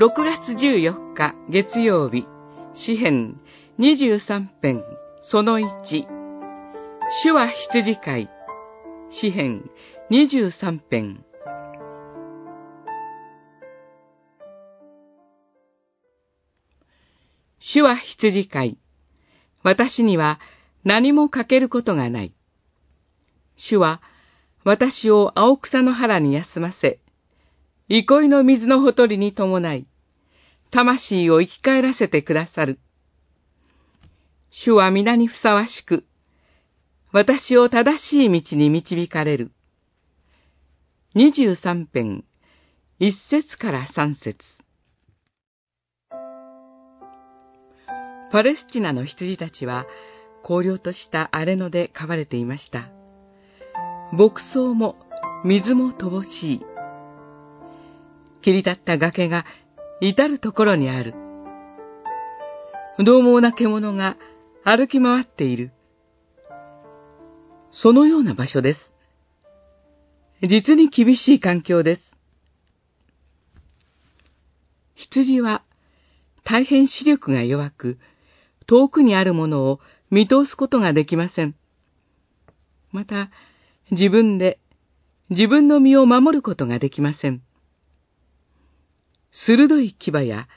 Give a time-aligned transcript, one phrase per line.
[0.00, 2.24] 6月14日月曜日、
[2.72, 3.40] 詩編
[3.80, 4.84] 23編
[5.20, 6.06] その1、
[7.24, 8.30] 主は羊飼い、
[9.10, 9.68] 詩編
[10.08, 11.24] 23編。
[17.58, 18.78] 主は羊飼い、
[19.64, 20.38] 私には
[20.84, 22.32] 何も欠けることがない。
[23.56, 24.00] 主は
[24.62, 27.00] 私を青草の原に休ませ、
[27.88, 29.86] 憩いの水のほとりに伴い、
[30.70, 32.78] 魂を生き返らせてくださる。
[34.50, 36.04] 主は皆にふさわしく、
[37.12, 39.50] 私を正しい道に導かれる。
[41.14, 42.24] 二十三編、
[42.98, 44.36] 一節から三節。
[48.30, 49.86] パレスチナの羊たちは、
[50.44, 52.90] 荒涼とした荒れ野で飼われていました。
[54.12, 54.96] 牧草も
[55.44, 56.67] 水も乏しい。
[58.42, 59.44] 切り立った崖が
[60.00, 61.14] 至るところにある。
[62.98, 64.16] 獰猛な獣が
[64.64, 65.72] 歩き回っている。
[67.70, 68.94] そのような場所です。
[70.42, 72.16] 実に厳しい環境です。
[74.94, 75.64] 羊は
[76.44, 77.98] 大変視力が弱く、
[78.66, 79.80] 遠くにあるものを
[80.10, 81.54] 見通すことができません。
[82.90, 83.30] また、
[83.90, 84.58] 自分で
[85.30, 87.42] 自分の身を守ることができません。
[89.30, 90.48] 鋭い牙や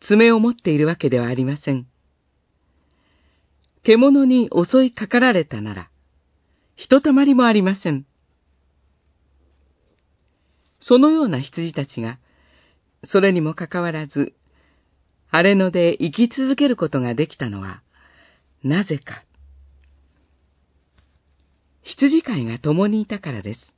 [0.00, 1.86] 爪を持っているわけではありません。
[3.82, 5.90] 獣に襲いかかられたなら、
[6.74, 8.04] ひとたまりもありません。
[10.80, 12.18] そのような羊たちが、
[13.04, 14.34] それにもかかわらず、
[15.30, 17.82] 荒れ野で生き続けることができたのは、
[18.62, 19.24] なぜか。
[21.82, 23.74] 羊飼いが共にいたからです。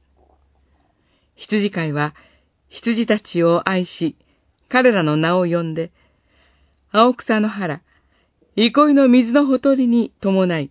[1.36, 2.14] 羊飼いは
[2.68, 4.16] 羊たちを愛し、
[4.68, 5.90] 彼らの名を呼んで、
[6.90, 7.82] 青草の原、
[8.56, 10.70] 憩いの水のほとりに伴い、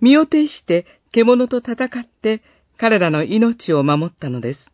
[0.00, 2.42] 身を挺して獣と戦って
[2.76, 4.70] 彼らの命を守ったのです。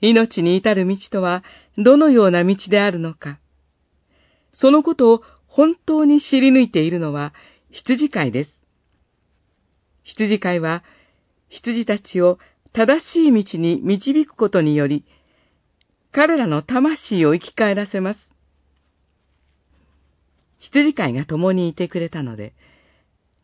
[0.00, 1.44] 命に至る道とは
[1.78, 3.38] どのような道であるのか。
[4.52, 7.32] そのことを本当に知り抜いているのは
[7.70, 8.66] 羊飼いです。
[10.02, 10.82] 羊飼いは
[11.48, 12.38] 羊たちを
[12.72, 15.04] 正しい道に導くことにより、
[16.12, 18.32] 彼らの魂を生き返らせます。
[20.58, 22.52] 羊飼いが共にいてくれたので、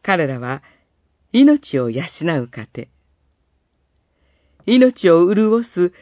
[0.03, 0.62] 彼らは
[1.33, 2.89] 命を養う糧、
[4.67, 5.93] 命を潤す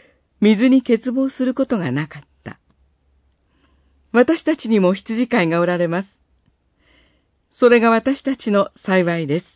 [0.40, 2.58] 水に欠乏することがなかった。
[4.12, 6.08] 私たちにも羊飼いがおられます。
[7.50, 9.55] それが私たちの幸いです。